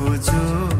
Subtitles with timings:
[0.00, 0.75] मेरो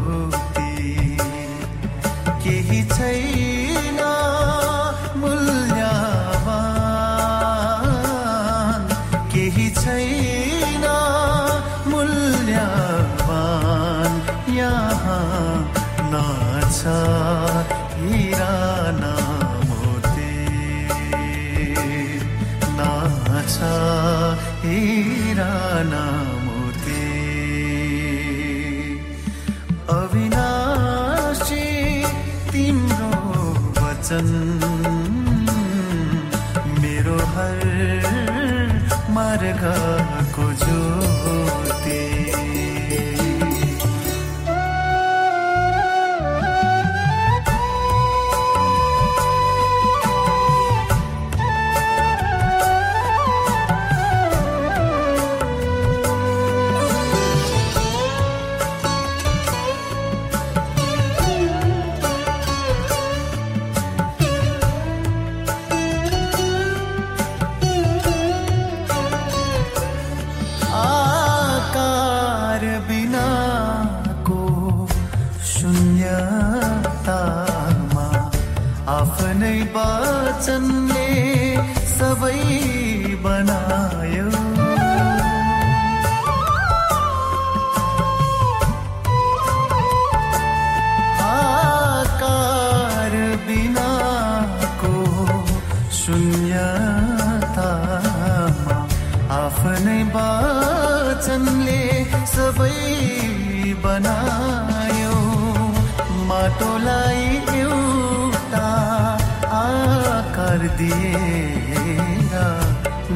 [110.78, 112.34] दिएर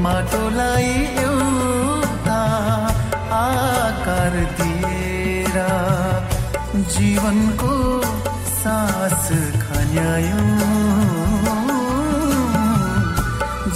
[0.05, 0.91] माटोलाई
[1.25, 2.43] एउटा
[3.39, 5.57] आकार दिएर
[6.95, 7.75] जीवनको
[8.61, 9.27] सास
[9.63, 10.43] खन्यायो।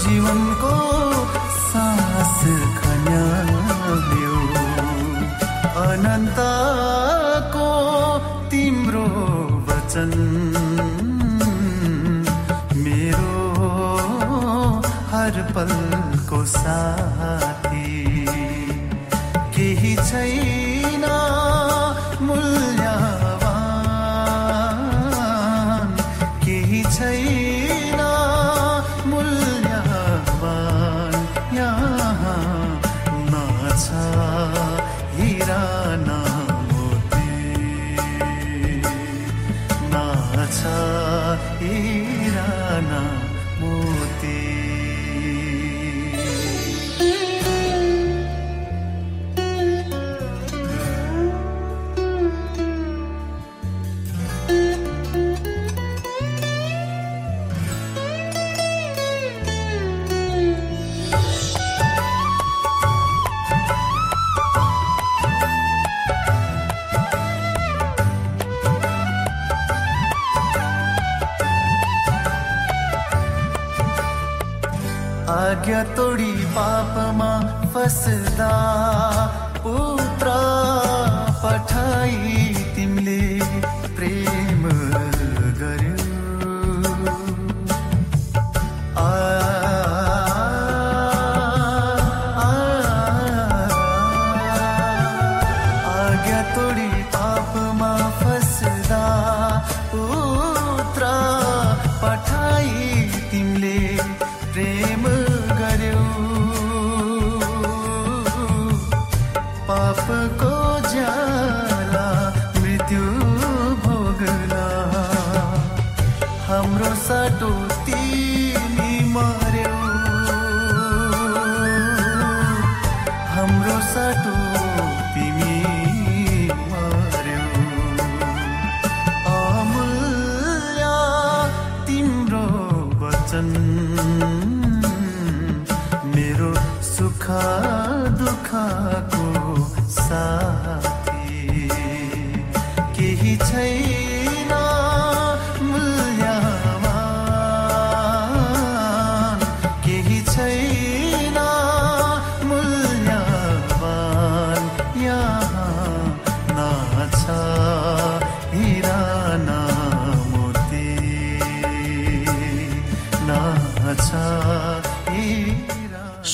[0.05, 0.77] जीवनको
[1.69, 2.41] सास
[2.79, 4.37] खन्यायो।
[5.85, 7.71] अनन्तको
[8.51, 9.07] तिम्रो
[9.69, 10.13] वचन
[15.25, 17.54] हर पलको साथी। केही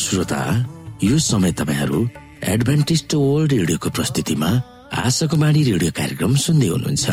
[0.01, 0.43] श्रोता
[1.03, 1.99] यो समय तपाईँहरू
[2.53, 4.51] एडभेन्टिस्ट वर्ल्ड रेडियोको प्रस्तुतिमा
[5.01, 7.07] आशाको बाणी रेडियो कार्यक्रम सुन्दै हुनुहुन्छ।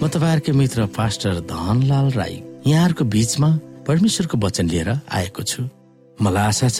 [0.00, 2.34] म तपाईँहरूकै मित्र पास्टर धनलाल राई।
[2.64, 3.48] यहाँहरूको बीचमा
[3.84, 5.60] परमेश्वरको वचन लिएर आएको छु।
[6.16, 6.78] मलाई आशा छ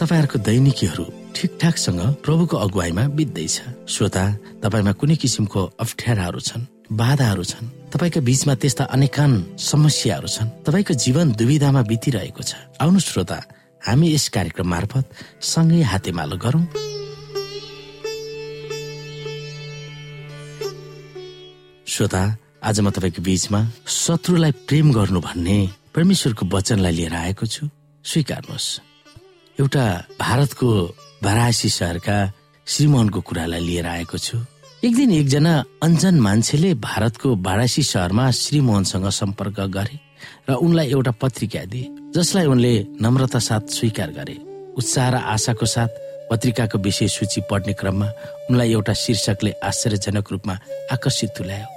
[0.00, 1.04] तपाईँहरूको दैनिकीहरू
[1.36, 4.24] ठिकठाकसँग प्रभुको अगुवाईमा बित्दैछ श्रोता
[4.64, 11.36] तपाईँमा कुनै किसिमको अप्ठ्याराहरू छन् बाधाहरू छन्। तपाईँको बीचमा त्यस्ता अनेकान समस्याहरू छन्। तपाईँको जीवन
[11.36, 13.38] दुविधामा बितिरहेको छ। आउनु श्रोता
[13.84, 15.04] हामी यस कार्यक्रम मार्फत
[15.44, 16.93] सँगै हातेमालो गरौं।
[21.94, 22.22] श्रोता
[22.66, 25.58] आज म तपाईँको बीचमा शत्रुलाई प्रेम गर्नु भन्ने
[25.94, 27.70] परमेश्वरको वचनलाई लिएर आएको छु।
[28.04, 28.66] स्वीकार्नुहोस्।
[29.62, 29.84] एउटा
[30.18, 30.68] भारतको
[31.22, 32.16] वाराणसी शहरका
[32.66, 34.38] श्रीमोहनको कुरालाई लिएर आएको छु।
[34.82, 35.52] एक दिन एकजना
[35.86, 39.98] अञ्जन मान्छेले भारतको वाराणसी शहरमा श्रीमोहनसँग सम्पर्क गरे
[40.50, 44.36] र उनलाई एउटा पत्रिका दिए जसलाई उनले नम्रता साथ स्वीकार गरे।
[44.74, 48.08] उत्साह र आशाको साथ पत्रिकाको विषय सूची पढ्ने क्रममा
[48.50, 50.58] उनलाई एउटा शीर्षकले आश्चर्यजनक रूपमा
[50.92, 51.73] आकर्षित तुल्यायो।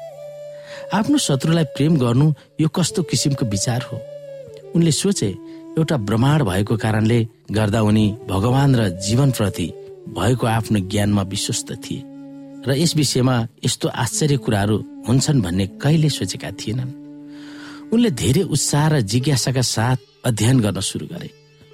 [0.94, 4.02] आफ्नो शत्रुलाई प्रेम गर्नु यो कस्तो किसिमको विचार हो?
[4.76, 5.28] उनले सोचे
[5.78, 9.68] एउटा ब्रह्माण्ड भएको कारणले गर्दा उनी भगवान र जीवनप्रति
[10.08, 12.02] भएको आफ्नो ज्ञानमा विश्वस्त थिए।
[12.68, 16.92] र यस विषयमा यस्तो आश्चर्य कुराहरू हुन्छन् भन्ने कहिले सोचेका थिएनन्।
[17.94, 21.30] उनले धेरै उत्साह र जिज्ञासाका साथ अध्ययन गर्न सुरु गरे।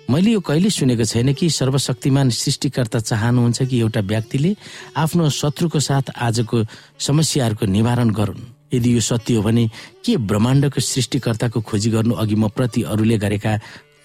[0.09, 4.55] मैले यो कहिले सुनेको छैन कि सर्वशक्तिमान सृष्टिकर्ता चाहनुहुन्छ कि एउटा व्यक्तिले
[4.97, 6.65] आफ्नो शत्रुको साथ आजको
[6.99, 9.69] समस्याहरूको निवारण गरून्। यदि यो सत्य हो भने
[10.05, 13.53] के ब्रह्माण्डको सृष्टिकर्ताको खोजी गर्नु अघि म प्रति अरूले गरेका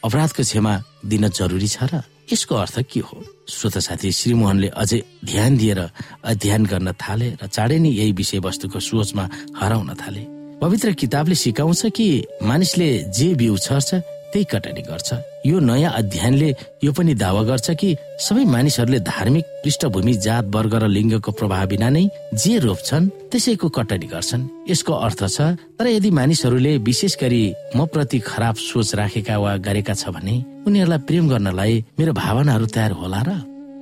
[0.04, 0.72] अपराधको क्षमा
[1.04, 2.02] दिन जरुरी छ र?
[2.32, 3.16] यसको अर्थ के हो?
[3.48, 5.80] श्रोता साथी श्रीमोहनले अझै ध्यान दिएर
[6.24, 9.24] अध्ययन गर्न थाले र चाँडै नै यही विषयवस्तुको सोचमा
[9.56, 10.22] हराउन थाले।
[10.60, 12.06] पवित्र किताबले सिकाउँछ कि
[12.42, 15.08] मानिसले जे बिउ छर्छ त्यही कटनी गर्छ।
[15.46, 16.50] यो नयाँ अध्ययनले
[16.84, 21.88] यो पनि दावा गर्छ कि सबै मानिसहरूले धार्मिक पृष्ठभूमि जात वर्ग र लिङ्गको प्रभाव बिना
[21.88, 22.04] नै
[22.36, 25.38] जे रोप्छन् त्यसैको कटनी गर्छन्। यसको अर्थ छ
[25.78, 27.42] तर यदि मानिसहरूले विशेष गरी
[27.76, 30.34] म प्रति खराब सोच राखेका वा गरेका छ भने
[30.68, 33.30] उनीहरूलाई प्रेम गर्नलाई मेरो भावनाहरू तयार होला र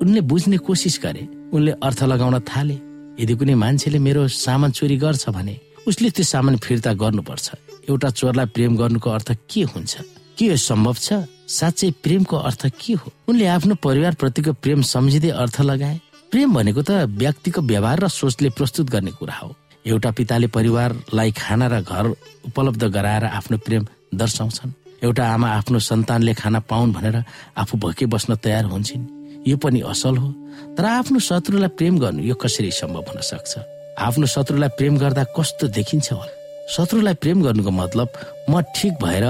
[0.03, 1.23] उनले बुझ्ने कोसिस गरे
[1.55, 2.77] उनले अर्थ लगाउन थाले।
[3.17, 5.55] यदि कुनै मान्छेले मेरो सामान चोरी गर्छ भने
[5.89, 7.47] उसले त्यो सामान फिर्ता गर्नुपर्छ।
[7.89, 9.93] एउटा चोरलाई प्रेम गर्नुको अर्थ के हुन्छ?
[10.39, 11.13] के यो सम्भव छ?
[11.49, 13.13] साँच्चै प्रेमको अर्थ के हो?
[13.29, 16.01] उनले आफ्नो परिवार प्रतिको प्रेम सम्झिँदै अर्थ लगाए।
[16.31, 19.55] प्रेम भनेको त व्यक्तिको व्यवहार र सोचले प्रस्तुत गर्ने कुरा हो।
[19.87, 22.05] एउटा पिताले परिवारलाई खाना र घर
[22.51, 24.73] उपलब्ध गराएर आफ्नो प्रेम दर्शाउँछन्।
[25.05, 27.25] एउटा आमा आफ्नो सन्तानले खाना पाउन् भनेर
[27.57, 30.29] आफू भोकै बस्न तयार हुन्छन्। यो पनि असल हो।
[30.77, 33.53] तर आफ्नो शत्रुलाई प्रेम गर्नु यो कसरी सम्भव हुन सक्छ?
[33.99, 36.46] आफ्नो शत्रुलाई प्रेम गर्दा कस्तो देखिन्छ होला?
[36.69, 38.09] शत्रुलाई प्रेम गर्नुको मतलब
[38.51, 39.25] म ठिक भएर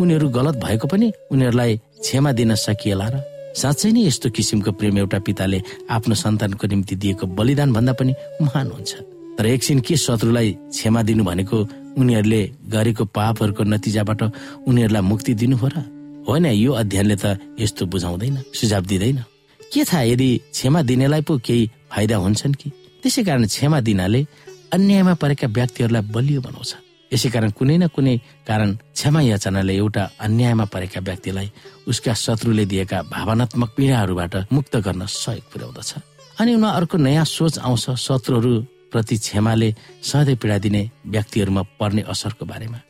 [0.00, 3.16] उनीहरू गलत भएको पनि उनीहरूलाई क्षमा दिन सकिएला र
[3.56, 5.58] साँच्चै नै यस्तो किसिमको प्रेम एउटा पिताले
[5.90, 8.92] आफ्नो सन्तानको निम्ति दिएको बलिदान भन्दा पनि महान हुन्छ।
[9.36, 11.56] तर एकछिन के शत्रुलाई क्षमा दिनु भनेको
[11.96, 14.22] उनीहरूले गरेको पापहरूको नतिजाबाट
[14.68, 15.76] उनीहरूलाई मुक्ति दिनु हो र?
[16.28, 19.18] होइन यो अध्ययनले त यस्तो बुझाउँदैन सुझाव दिँदैन।
[19.72, 22.68] के थाहा यदि क्षमा दिनेलाई पो केही फाइदा हुन्छन् कि?
[23.02, 24.20] त्यसै कारण क्षमा दिनाले
[24.72, 26.72] अन्यायमा परेका व्यक्तिहरूलाई बलियो बनाउँछ।
[27.12, 28.16] यसै कारण कुनै न कुनै
[28.48, 31.48] कारण क्षमा याचनाले एउटा अन्यायमा परेका व्यक्तिलाई
[31.88, 35.90] उसका शत्रुले दिएका भावनात्मक पीडाहरूबाट मुक्त गर्न सहयोग पुर्याउँदछ।
[36.40, 38.52] अनि उनमा अर्को नयाँ सोच आउँछ शत्रुहरू
[38.92, 39.68] प्रति क्षमाले
[40.02, 42.80] सधैँ पीडा दिने व्यक्तिहरूमा पर्ने असरको बारेमा।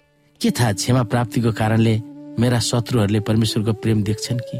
[0.40, 1.94] के थाहा क्षमा प्राप्तिको कारणले
[2.38, 4.58] मेरा शत्रुहरूले परमेश्वरको प्रेम देख्छन् कि?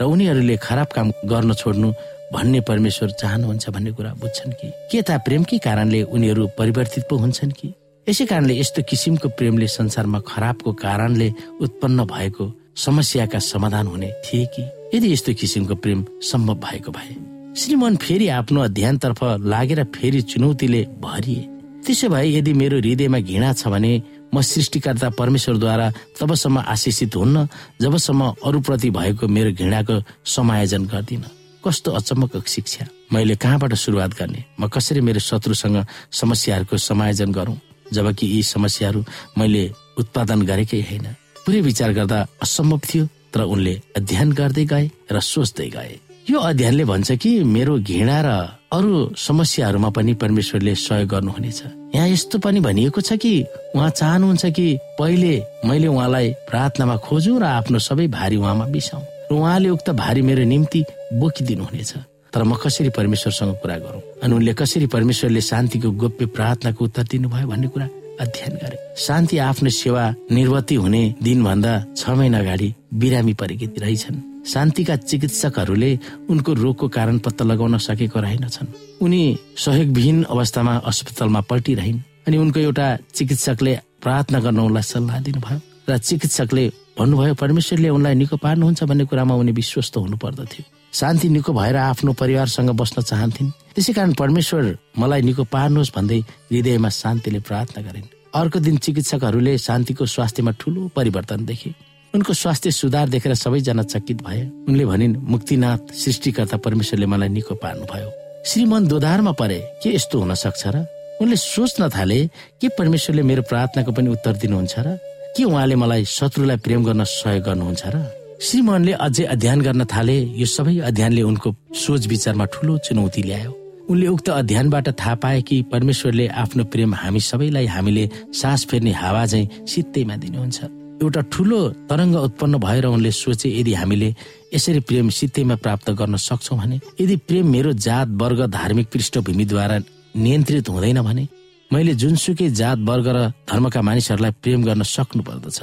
[0.00, 1.88] र उनीहरूले खराब काम गर्न छोड्नु
[2.32, 4.68] भन्ने परमेश्वर चाहनुहुन्छ भन्ने कुरा बुझ्छन् कि?
[4.90, 7.74] के थाहा प्रेमकै कारणले उनीहरू परिवर्तित पो हुन्छन् कि?
[8.10, 11.28] यसै कारणले यस्तो किसिमको प्रेमले संसारमा खराबको कारणले
[11.62, 14.62] उत्पन्न भएको समस्याका समाधान हुने थिए कि?
[14.94, 17.14] यदि यस्तो किसिमको प्रेम सम्भव भएको भए
[17.54, 21.42] श्रीमन फेरि आफ्नो अध्ययनतर्फ लागेर फेरि चुनौतीले भरिए।
[21.86, 23.92] त्यसो भए यदि मेरो हृदयमा घृणा छ भने
[24.34, 25.86] म सृष्टिकर्ता परमेश्वरद्वारा
[26.18, 27.46] तबसम्म आशिषित हुन्न
[27.80, 31.24] जबसम्म अरूप्रति भएको मेरो घृणाको समायोजन गर्दिन।
[31.62, 34.44] कस्तो अचम्मको शिक्षा। मैले कहाँबाट सुरुवात गर्ने?
[34.60, 37.58] म कसरी मेरो शत्रुसँग समस्याहरूको समायोजन गरौँ?
[37.92, 39.04] जबकि यी समस्याहरू
[39.38, 39.64] मैले
[39.98, 41.06] उत्पादन गरेकै होइन।
[41.46, 45.92] पुरै विचार गर्दा असम्भव थियो तर उनले अध्ययन गर्दै गए र सोच्दै गए।
[46.30, 48.30] यो अध्ययनले भन्छ कि मेरो घृणा र
[48.70, 51.60] अरू समस्याहरूमा पनि परमेश्वरले सहयोग गर्नुहुनेछ।
[51.94, 53.32] यहाँ यस्तो पनि भनिएको छ कि
[53.74, 54.66] उहाँ चाहनुहुन्छ कि
[54.98, 55.32] पहिले
[55.66, 60.44] मैले उहाँलाई प्रार्थनामा खोजु र आफ्नो सबै भारी उहाँमा बिसाउ र उहाँले उक्त भारी मेरो
[60.44, 60.80] निम्ति
[61.18, 61.92] बोकिदिनु हुनेछ
[62.32, 64.02] तर म कसरी परमेश्वरसँग कुरा गरौँ?
[64.22, 67.88] अनि उनले कसरी परमेश्वरले शान्तिको गोप्य प्रार्थनाको उत्तर दिनुभयो भन्ने कुरा
[68.20, 74.96] अध्ययन गरे। शान्ति आफ्नो सेवा निर्वती हुने दिनभन्दा छ महिना अगाडि बिरामी परेकी रहेछन्। शान्तिका
[74.96, 75.90] चिकित्सकहरूले
[76.30, 78.68] उनको रोगको कारण पत्ता लगाउन सकेको रहेनछन्
[79.04, 79.22] उनी
[79.64, 85.58] सहयोगविहीन अवस्थामा अस्पतालमा पल्टिरहन् अनि उनको एउटा चिकित्सकले प्रार्थना गर्न उनलाई सल्लाह दिनुभयो
[85.88, 86.64] र चिकित्सकले
[86.98, 92.12] भन्नुभयो परमेश्वरले उनलाई निको पार्नुहुन्छ भन्ने कुरामा उनी विश्वस्त हुनु पर्दथ्यो शान्ति निको भएर आफ्नो
[92.12, 96.18] परिवारसँग बस्न चाहन्थिन्। त्यसै कारण परमेश्वर मलाई निको पार्नुहोस् भन्दै
[96.50, 101.74] हृदयमा शान्तिले प्रार्थना गरिन्। अर्को दिन चिकित्सकहरूले शान्तिको स्वास्थ्यमा ठुलो परिवर्तन देखे।
[102.14, 108.10] उनको स्वास्थ्य सुधार देखेर सबैजना चकित भए। उनले भनिन् मुक्तिनाथ सृष्टिकर्ता परमेश्वरले मलाई निको पार्नुभयो।
[108.46, 110.86] श्रीमन दोधारमा परे के यस्तो हुन सक्छ र?
[111.22, 112.26] उनले सोच्न थाले
[112.60, 114.98] के परमेश्वरले मेरो प्रार्थनाको पनि उत्तर दिनुहुन्छ र?
[115.36, 118.19] के उहाँले मलाई शत्रुलाई प्रेम गर्न सहयोग गर्नुहुन्छ र?
[118.40, 123.52] श्रीमनले अझै अध्ययन गर्न थाले। यो सबै अध्ययनले उनको सोच विचारमा ठुलो चुनौती ल्यायो।
[123.90, 128.04] उनले उक्त अध्ययनबाट थाहा पाए कि परमेश्वरले आफ्नो प्रेम हामी सबैलाई हामीले
[128.40, 130.58] सास फेर्ने हावा झै सित्तैमा दिनुहुन्छ।
[131.04, 134.08] एउटा ठुलो तरङ्ग उत्पन्न भएर उनले सोचे यदि हामीले
[134.54, 139.76] यसरी प्रेम सित्तैमा प्राप्त गर्न सक्छौ भने यदि प्रेम मेरो जात वर्ग धार्मिक पृष्ठभूमिद्वारा
[140.16, 141.24] नियन्त्रित हुँदैन भने
[141.70, 143.18] मैले जुनसुकै जात वर्ग र
[143.52, 145.58] धर्मका मानिसहरूलाई प्रेम गर्न सक्नु पर्दछ।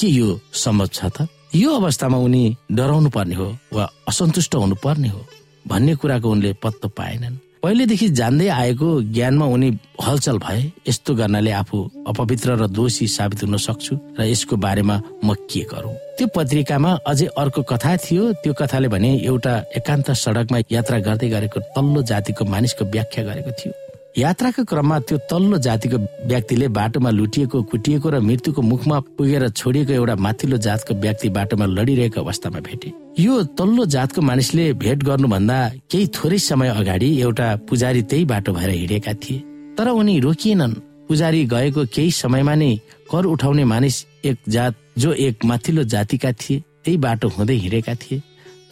[0.00, 1.28] के यो सम्भव छ त?
[1.54, 5.20] यो अवस्थामा उनी डराउनु पर्ने हो वा असन्तुष्ट हुनु पर्ने हो
[5.68, 9.68] भन्ने कुराको उनले पत्तो पाएनन्। पहिलेदेखि जान्दै आएको ज्ञानमा उनी
[10.00, 11.78] हलचल भए यस्तो गर्नाले आफू
[12.08, 15.94] अपवित्र र दोषी साबित हुन सक्छु र यसको बारेमा म के गरौँ?
[16.16, 21.60] त्यो पत्रिकामा अझै अर्को कथा थियो। त्यो कथाले भने एउटा एकान्त सडकमा यात्रा गर्दै गरेको
[21.76, 23.72] तल्लो जातिको मानिसको व्याख्या गरेको थियो।
[24.18, 30.16] यात्राको क्रममा त्यो तल्लो जातिको व्यक्तिले बाटोमा लुटिएको कुटिएको र मृत्युको मुखमा पुगेर छोडिएको एउटा
[30.16, 35.56] माथिल्लो जातको व्यक्ति बाटोमा लडिरहेको अवस्थामा भेटे। यो तल्लो जातको मानिसले भेट गर्नुभन्दा
[35.90, 39.38] केही थोरै समय अगाडि एउटा पुजारी त्यही बाटो भएर हिँडेका थिए।
[39.78, 40.74] तर उनी रोकिएनन्।
[41.08, 42.76] पुजारी गएको केही समयमा नै
[43.10, 48.22] कर उठाउने मानिस एक जात जो एक माथिल्लो जातिका थिए त्यही बाटो हुँदै हिँडेका थिए।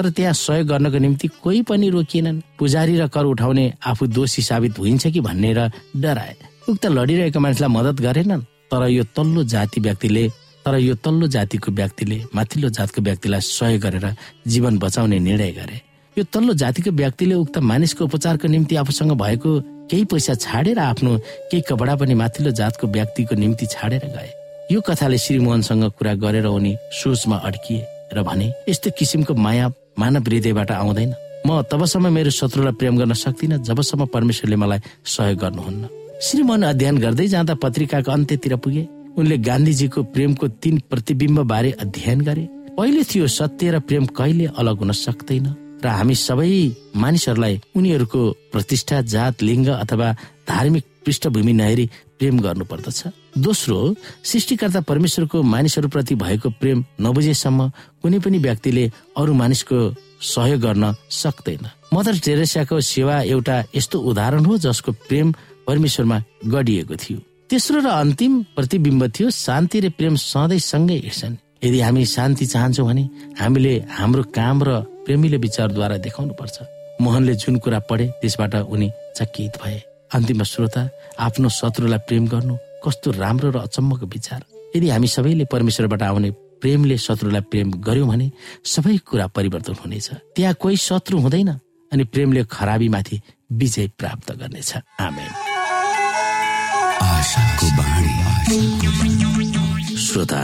[0.00, 4.78] तर त्यहाँ सहयोग गर्नको निम्ति कोही पनि रोकिएनन्। पुजारी र कर उठाउने आफू दोषी साबित
[4.78, 5.60] हुन्छ कि भनेर
[5.92, 6.34] डराए।
[6.68, 8.42] उक्त लडिरहेको मानिसलाई मद्दत गरेनन्
[8.72, 10.24] तर यो तल्लो जाति व्यक्तिले
[10.64, 14.06] तर यो तल्लो जातिको व्यक्तिले माथिल्लो जातको व्यक्तिलाई सहयोग गरेर
[14.48, 15.76] जीवन बचाउने निर्णय गरे।
[16.16, 19.50] यो तल्लो जातिको व्यक्तिले उक्त मानिसको उपचारको निम्ति आफूसँग भएको
[19.90, 21.16] केही पैसा छाडेर आफ्नो
[21.52, 24.30] केही कपडा पनि माथिल्लो जातको व्यक्तिको निम्ति छाडेर गए।
[24.72, 29.68] यो कथाले श्रीमोहनसँग कुरा गरेर उनी सोचमा अड्किए र भने यस्तो किसिमको माया
[30.00, 31.12] मानव हृदयबाट आउँदैन।
[31.46, 35.82] म तबसम्म मेरो शत्रुलाई प्रेम गर्न सक्दिनँ जबसम्म परमेश्वरले मलाई सहयोग गर्नुहुन्न।
[36.20, 38.84] श्रीमन अध्ययन गर्दै जाँदा पत्रिकाको अन्त्यतिर पुगे।
[39.18, 42.44] उनले गान्धीजीको प्रेमको तीन प्रतिबिम्ब बारे अध्ययन गरे।
[42.76, 45.46] पहिले थियो सत्य र प्रेम कहिले अलग हुन सक्दैन
[45.80, 46.52] र हामी सबै
[46.96, 48.20] मानिसहरूलाई उनीहरूको
[48.52, 50.08] प्रतिष्ठा जात लिङ्ग अथवा
[50.48, 51.88] धार्मिक पृष्ठभूमि नहेरी
[52.18, 53.02] प्रेम गर्नु पर्दछ
[53.38, 53.78] दोस्रो
[54.24, 57.68] सृष्टिकर्ता परमेश्वरको मानिसहरूप्रति भएको प्रेम नबुझेसम्म
[58.02, 58.84] कुनै पनि व्यक्तिले
[59.16, 59.78] अरू मानिसको
[60.20, 65.32] सहयोग गर्न सक्दैन। मदर टेरेसाको सेवा एउटा यस्तो उदाहरण हो जसको प्रेम
[65.66, 67.18] परमेश्वरमा गढिएको थियो।
[67.50, 72.86] तेस्रो र अन्तिम प्रतिबिम्ब थियो शान्ति र प्रेम सधैँ सँगै हिँड्छन् यदि हामी शान्ति चाहन्छौँ
[72.86, 73.08] भने
[73.40, 76.56] हामीले हाम्रो काम र प्रेमीले विचारद्वारा देखाउनु पर्छ
[77.00, 79.82] मोहनले जुन कुरा पढे त्यसबाट उनी चकित भए।
[80.14, 80.82] अन्तिम श्रोता
[81.22, 84.40] आफ्नो शत्रुलाई प्रेम गर्नु कस्तो राम्रो र अचम्मको विचार।
[84.76, 86.30] यदि हामी सबैले परमेश्वरबाट आउने
[86.62, 88.26] प्रेमले शत्रुलाई प्रेम गर्यौँ भने
[88.64, 91.50] सबै कुरा परिवर्तन हुनेछ। त्यहाँ कोही शत्रु हुँदैन
[91.92, 93.20] अनि प्रेमले खराबीमाथि
[93.52, 94.70] विजय प्राप्त गर्नेछ।
[100.06, 100.40] श्रोता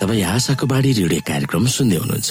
[0.00, 2.30] तपाईँ आशाको बाढी रेडियो कार्यक्रम सुन्दै हुनुहुन्छ।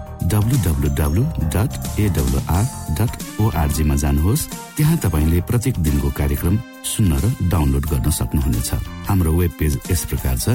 [2.97, 3.11] डट
[3.41, 4.47] ओआरजीमा जानुहोस्।
[4.77, 8.71] त्यहाँ तपाईँले प्रत्येक दिनको कार्यक्रम सुन्न र डाउनलोड गर्न सक्नुहुनेछ।
[9.07, 10.47] हाम्रो वेब पेज यस प्रकार छ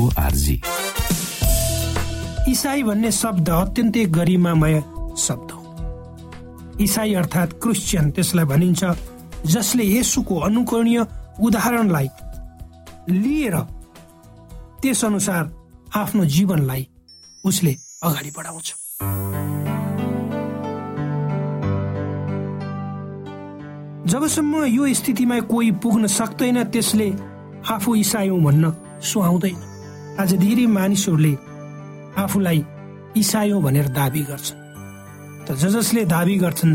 [0.00, 0.56] ओआरजी
[2.50, 4.80] इसाई भन्ने शब्द अत्यन्तै गरिमामय
[5.18, 5.60] शब्द हो।
[6.80, 8.82] इसाई अर्थात् क्रिस्चियन त्यसलाई भनिन्छ
[9.46, 10.98] जसले यसुको अनुकरणीय
[11.40, 12.08] उदाहरणलाई
[13.10, 13.56] लिएर
[14.82, 15.44] त्यस अनुसार
[15.94, 16.86] आफ्नो जीवनलाई
[17.44, 18.68] उसले अगाडि बढाउँछ।
[24.10, 27.08] जबसम्म यो स्थितिमा कोही पुग्न सक्दैन त्यसले
[27.70, 29.58] आफू इसायौँ भन्न सुहाउँदैन।
[30.18, 31.32] आज धेरै मानिसहरूले
[32.18, 32.64] आफूलाई
[33.16, 34.58] इसायौँ भनेर दावी गर्छन्।
[35.46, 36.74] त ज जसले दावी गर्छन्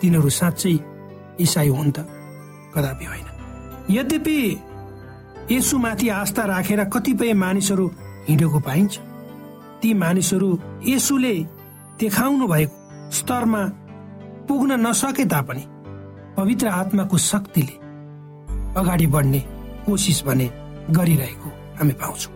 [0.00, 0.74] तिनीहरू साँच्चै
[1.40, 2.04] इसाई हुन् त
[2.76, 3.26] कदापि होइन।
[3.96, 4.38] यद्यपि
[5.56, 7.86] यसुमाथि आस्था राखेर कतिपय मानिसहरू
[8.28, 8.98] हिँडेको पाइन्छ।
[9.80, 10.48] ती मानिसहरू
[10.86, 11.34] यसुले
[12.00, 12.76] देखाउनु भएको
[13.10, 13.62] स्तरमा
[14.48, 15.64] पुग्न नसके तापनि
[16.36, 17.76] पवित्र आत्माको शक्तिले
[18.80, 19.40] अगाडि बढ्ने
[19.86, 20.46] कोसिस भने
[20.90, 22.32] गरिरहेको हामी पाउँछौँ।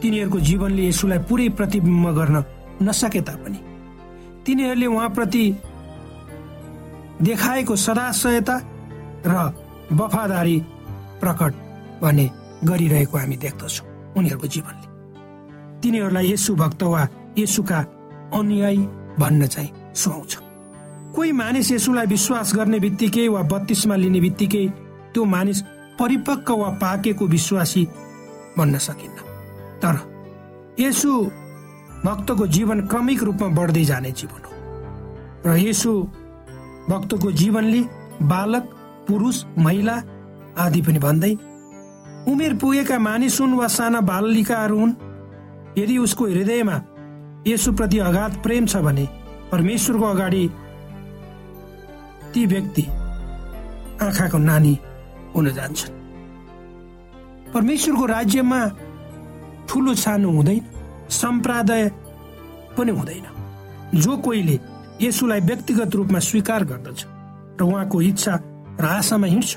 [0.00, 2.36] तिनीहरूको जीवनले यसुलाई पुरै प्रतिबिम्ब गर्न
[2.82, 3.58] नसके तापनि
[4.46, 5.44] तिनीहरूले उहाँप्रति
[7.22, 8.56] देखाएको सदाशयता
[9.26, 9.34] र
[9.92, 10.56] वफादारी
[11.20, 11.52] प्रकट
[12.02, 12.26] भने
[12.64, 14.83] गरिरहेको हामी देख्दछौँ उनीहरूको जीवनले।
[15.84, 17.02] तिनीहरूलाई यसु भक्त वा
[17.38, 17.78] यसुका
[18.34, 18.82] अनुयायी
[19.20, 20.32] भन्न चाहिँ सुहाउँछ।
[21.14, 24.66] कोही मानिस यसुलाई विश्वास गर्ने बित्तिकै वा बत्तीसमा लिने बित्तिकै
[25.12, 25.60] त्यो मानिस
[26.00, 27.84] परिपक्व वा पाकेको विश्वासी
[28.58, 29.18] भन्न सकिन्न।
[29.82, 29.94] तर
[30.80, 31.10] यसु
[32.04, 34.52] भक्तको जीवन क्रमिक रूपमा बढ्दै जाने जीवन हो।
[35.46, 35.92] र यसु
[36.88, 37.80] भक्तको जीवनले
[38.24, 38.64] बालक
[39.08, 39.96] पुरुष महिला
[40.58, 41.32] आदि पनि भन्दै
[42.32, 44.92] उमेर पुगेका मानिस हुन् वा साना बालिकाहरू हुन्
[45.78, 46.80] यदि उसको हृदयमा
[47.46, 49.08] यसुप्रति अगाध प्रेम छ भने
[49.52, 50.48] परमेश्वरको अगाडि
[52.34, 52.82] ती व्यक्ति
[54.04, 54.78] आँखाको नानी
[55.36, 55.92] हुन जान्छन्।
[57.54, 58.60] परमेश्वरको राज्यमा
[59.68, 60.60] ठुलो सानो हुँदैन
[61.10, 61.88] सम्प्रदाय
[62.78, 63.26] पनि हुँदैन।
[64.00, 64.58] जो कोहीले
[65.02, 67.04] यसुलाई व्यक्तिगत रूपमा स्वीकार गर्दछ
[67.60, 68.34] र उहाँको इच्छा
[68.80, 69.56] र आशामा हिँड्छ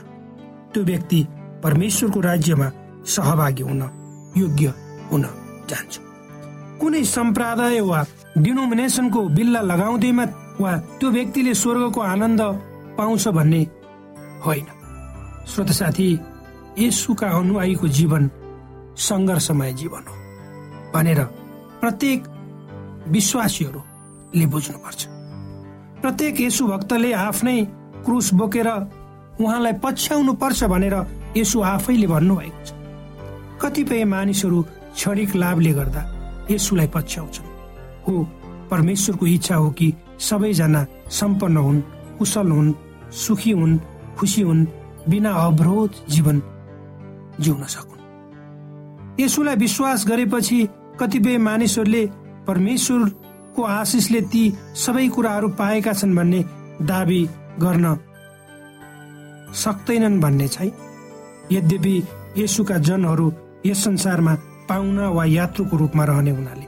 [0.74, 1.26] त्यो व्यक्ति
[1.64, 2.72] परमेश्वरको राज्यमा
[3.06, 3.82] सहभागी हुन
[4.38, 4.74] योग्य
[5.12, 5.24] हुन
[5.70, 6.00] जान्छ।
[6.80, 8.00] कुनै सम्प्रदाय वा
[8.38, 10.26] डिनोमिनेसनको बिल्ला लगाउँदैमा
[10.62, 12.42] वा त्यो व्यक्तिले स्वर्गको आनन्द
[12.98, 13.62] पाउँछ भन्ने
[14.46, 14.68] होइन।
[15.48, 16.08] श्रोत साथी
[16.80, 18.30] यसुका अनुयायीको जीवन
[18.98, 20.16] सङ्घर्षमय जीवन हो
[20.94, 21.20] भनेर
[21.82, 22.20] प्रत्येक
[23.08, 25.02] विश्वासीहरूले बुझ्नुपर्छ।
[26.02, 27.58] प्रत्येक यसु भक्तले आफ्नै
[28.06, 28.70] क्रुस बोकेर
[29.42, 30.96] उहाँलाई पछ्याउनु पर्छ भनेर
[31.38, 32.70] यसो आफैले भन्नुभएको छ।
[33.62, 34.62] कतिपय मानिसहरू
[34.96, 36.02] क्षणिक लाभले गर्दा
[36.52, 37.46] यसुलाई पछ्याउँछन्।
[38.08, 38.14] हो
[38.72, 41.82] परमेश्वरको इच्छा हो कि सबैजना सम्पन्न हुन्
[42.20, 42.74] कुशल हुन्
[43.14, 43.80] सुखी हुन्
[44.18, 44.66] खुसी हुन्
[45.10, 46.42] बिना अवरोध जीवन
[47.40, 48.02] जिउन सकुन्।
[49.20, 50.60] यसुलाई विश्वास गरेपछि
[51.00, 52.04] कतिपय मानिसहरूले
[52.48, 54.44] परमेश्वरको आशिषले ती
[54.76, 56.42] सबै कुराहरू पाएका छन् भन्ने
[56.82, 57.22] दावी
[57.60, 57.86] गर्न
[59.54, 60.72] सक्दैनन् भन्ने छै
[61.52, 61.96] यद्यपि
[62.38, 63.28] यसुका जनहरू
[63.66, 64.34] यस संसारमा
[64.70, 66.66] पाहुना वा यात्रुको रूपमा रहने हुनाले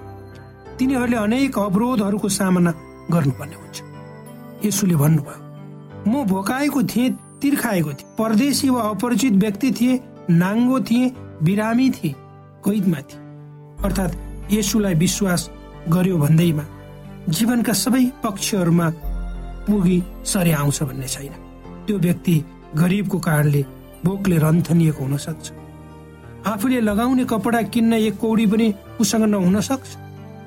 [0.77, 2.71] तिनीहरूले अनेक अवरोधहरूको सामना
[3.12, 3.77] गर्नुपर्ने हुन्छ।
[4.65, 5.38] यसुले भन्नुभयो
[6.07, 7.09] म भोकाएको थिएँ
[7.41, 11.12] तिर्खाएको थिएँ। परदेशी वा अपरिचित व्यक्ति थिए नाङ्गो थिए
[11.43, 12.15] बिरामी थिए
[12.65, 13.19] कैदमा थिए।
[13.85, 15.49] अर्थात् यसुलाई विश्वास
[15.89, 16.65] गर्यो भन्दैमा
[17.29, 18.89] जीवनका सबै पक्षहरूमा
[19.67, 21.33] पुगी सरे आउँछ भन्ने छैन।
[21.88, 22.35] त्यो व्यक्ति
[22.75, 23.62] गरिबको कारणले
[24.05, 25.51] भोकले रन्थनिएको हुन सक्छ।
[26.47, 29.88] आफूले लगाउने कपडा किन्न एक कौडी पनि उसँग नहुन सक्छ।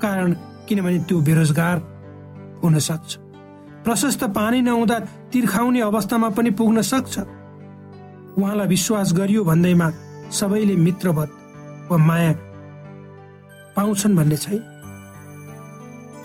[0.03, 0.33] कारण
[0.69, 1.79] किनभने त्यो बेरोजगार
[2.65, 3.17] हुन सक्छ।
[3.85, 4.99] प्रशस्त पानी नहुँदा
[5.33, 7.19] तिर्खाउने अवस्थामा पनि पुग्न सक्छ।
[8.39, 9.91] उहाँलाई विश्वास गरियो भन्दैमा
[10.31, 11.31] सबैले मित्रवत
[11.91, 12.33] वा माया
[13.77, 14.63] पाउँछन् भन्ने छैन।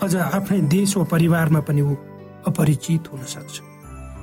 [0.02, 1.94] अझ आफ्नै देश वा परिवारमा पनि ऊ
[2.46, 3.60] अपरिचित हुन सक्छ।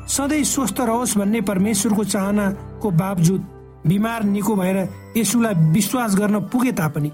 [0.08, 3.42] सधैँ स्वस्थ रहोस् भन्ने परमेश्वरको चाहनाको बावजुद
[3.88, 4.78] बिमार निको भएर
[5.18, 7.12] यसुलाई विश्वास गर्न पुगे तापनि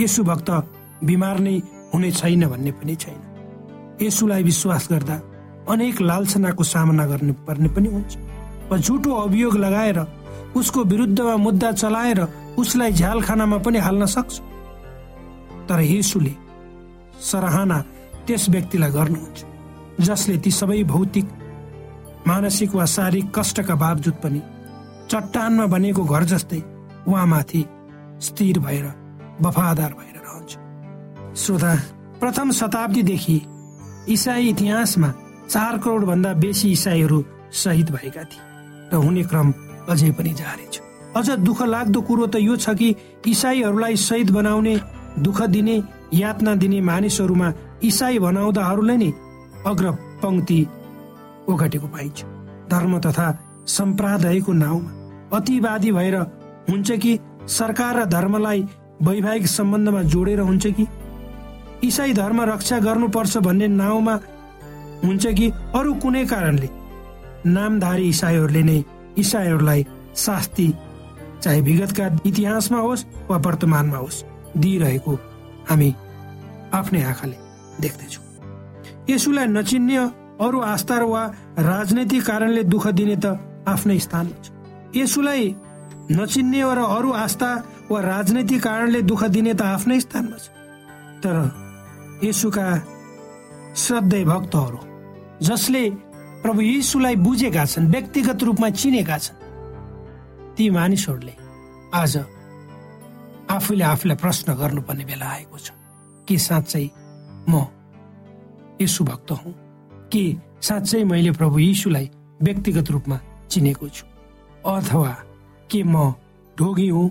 [0.00, 0.50] यसु भक्त
[1.04, 1.54] बिमार नै
[1.94, 3.20] हुने छैन भन्ने पनि छैन।
[4.02, 5.16] यसुलाई विश्वास गर्दा
[5.72, 8.16] अनेक लालसनाको सामना गर्नु पर्ने पनि हुन्छ।
[8.70, 9.98] वा झुटो अभियोग लगाएर
[10.56, 12.20] उसको विरुद्धमा मुद्दा चलाएर
[12.58, 14.40] उसलाई झ्यालखानामा पनि हाल्न सक्छ।
[15.68, 16.34] तर यसुले
[17.22, 17.78] सराहना
[18.26, 19.44] त्यस व्यक्तिलाई गर्नुहुन्छ
[20.00, 21.26] जसले ती सबै भौतिक
[22.26, 24.40] मानसिक वा शारीरिक कष्टका बावजुद पनि
[25.10, 26.60] चट्टानमा बनेको घर जस्तै
[27.08, 27.64] उहाँमाथि
[28.20, 28.86] स्थिर भएर
[29.42, 30.52] वफादार भएर रहन्छ।
[31.36, 31.74] श्रोता
[32.20, 33.40] प्रथम शताब्दीदेखि
[34.08, 35.12] इसाई इतिहासमा
[35.48, 38.42] चार करोड भन्दा बेसी इसाईहरू शहीद भएका थिए
[38.92, 39.52] र हुने क्रम
[39.88, 40.80] अझै पनि जारी छ।
[41.16, 42.94] अझ दुःख लाग्दो कुरो त यो छ कि
[43.26, 44.74] इसाईहरूलाई शहीद बनाउने
[45.18, 45.76] दुःख दिने
[46.14, 47.52] यातना दिने मानिसहरूमा
[47.84, 49.10] इसाई बनाउँदाहरूलाई नै
[49.66, 49.90] अग्र
[50.22, 50.60] पंक्ति
[51.48, 52.18] ओगटेको पाइन्छ।
[52.70, 53.26] धर्म तथा
[53.66, 56.16] सम्प्रदायको नाउँमा अतिवादी भएर
[56.70, 58.62] हुन्छ कि सरकार र धर्मलाई
[59.02, 60.86] वैवाहिक सम्बन्धमा जोडेर हुन्छ कि?
[61.84, 64.14] इसाई धर्म रक्षा गर्नुपर्छ भन्ने नाउँमा
[65.04, 66.68] हुन्छ कि अरू कुनै कारणले?
[67.46, 68.82] नामधारी इसाईहरूले नै
[69.18, 70.72] इसाईहरूलाई शास्ति
[71.42, 74.22] चाहे विगतका इतिहासमा होस् वा वर्तमानमा होस्
[74.56, 75.14] दिइरहेको
[75.70, 75.94] हामी
[76.74, 77.36] आफ्नै आँखाले
[77.80, 78.24] देख्दैछौँ।
[79.10, 79.96] यसुलाई नचिन्ने
[80.40, 81.22] अरू आस्था वा
[81.58, 84.26] राजनैतिक कारणले दुःख दिने त आफ्नै स्थान।
[84.96, 85.42] यसुलाई
[86.10, 87.50] नचिन्ने र अरू आस्था
[87.90, 90.46] वा राजनैतिक कारणले दुःख दिने त आफ्नै स्थानमा छ।
[91.22, 91.36] तर
[92.24, 92.68] यसुका
[93.74, 94.80] श्रद्धेय भक्तहरू
[95.42, 95.82] जसले
[96.44, 99.42] प्रभु यीशुलाई बुझेका छन् व्यक्तिगत रूपमा चिनेका छन्
[100.56, 101.34] ती मानिसहरूले
[101.92, 102.14] आज
[103.50, 105.68] आफूले आफूलाई प्रश्न गर्नुपर्ने बेला आएको छ।
[106.28, 106.86] के साँच्चै
[107.48, 107.52] म
[108.80, 109.52] यसु भक्त हुँ?
[110.12, 110.24] के
[110.60, 112.10] साँच्चै मैले प्रभु यीशुलाई
[112.42, 113.18] व्यक्तिगत रूपमा
[113.50, 114.04] चिनेको छु।
[114.66, 115.10] अथवा
[115.70, 116.14] के म
[116.58, 117.10] ढोगी हुँ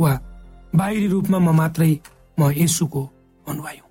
[0.00, 0.12] वा
[0.74, 1.92] बाहिरी रूपमा म मात्रै
[2.38, 3.02] म यसुको
[3.48, 3.90] अनुयायी हुँ?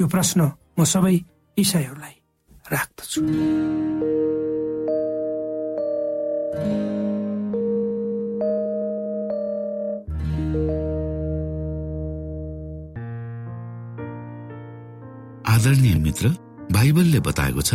[0.00, 0.40] यो प्रश्न
[0.78, 1.16] म सबै
[1.58, 2.14] इसाईहरूलाई
[2.72, 3.20] राख्दछु।
[15.52, 16.28] आदरणीय मित्र
[16.72, 17.74] बाइबलले बताएको छ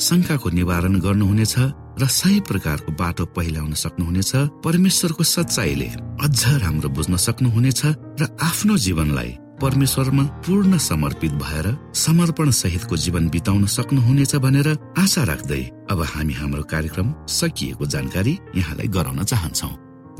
[0.00, 1.54] शङ्काको निवारण गर्नुहुनेछ
[2.00, 4.32] र सही प्रकारको बाटो पहिल्याउन सक्नुहुनेछ
[4.64, 5.88] परमेश्वरको सच्चाइले
[6.24, 7.82] अझ राम्रो बुझ्न सक्नुहुनेछ
[8.20, 15.62] र आफ्नो जीवनलाई परमेश्वरमा पूर्ण समर्पित भएर समर्पण सहितको जीवन बिताउन सक्नुहुनेछ भनेर आशा राख्दै
[15.90, 19.70] अब हामी हाम्रो कार्यक्रम सकिएको जानकारी यहाँलाई गराउन चाहन्छौ।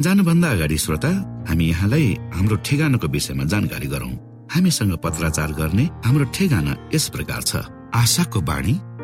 [0.00, 1.10] जानुभन्दा अगाडि श्रोता
[1.48, 4.12] हामी यहाँलाई हाम्रो ठेगानाको विषयमा जानकारी गरौं।
[4.54, 7.56] हामीसँग पत्राचार गर्ने हाम्रो ठेगाना यस प्रकार छ।
[7.94, 8.74] आशाको बाणी